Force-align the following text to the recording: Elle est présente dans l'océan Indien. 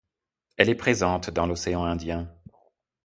Elle 0.57 0.69
est 0.69 0.73
présente 0.75 1.29
dans 1.29 1.45
l'océan 1.45 1.83
Indien. 1.85 2.27